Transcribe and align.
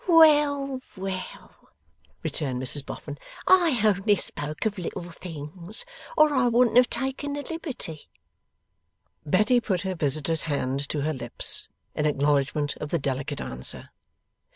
'Well, 0.07 0.81
well!' 0.97 1.69
returned 2.23 2.59
Mrs 2.59 2.83
Boffin. 2.83 3.19
'I 3.45 3.83
only 3.85 4.15
spoke 4.15 4.65
of 4.65 4.79
little 4.79 5.11
things, 5.11 5.85
or 6.17 6.33
I 6.33 6.47
wouldn't 6.47 6.77
have 6.77 6.89
taken 6.89 7.33
the 7.33 7.43
liberty.' 7.43 8.09
Betty 9.27 9.59
put 9.59 9.81
her 9.81 9.93
visitor's 9.93 10.41
hand 10.41 10.89
to 10.89 11.01
her 11.01 11.13
lips, 11.13 11.67
in 11.93 12.07
acknowledgment 12.07 12.75
of 12.77 12.89
the 12.89 12.97
delicate 12.97 13.41
answer. 13.41 13.91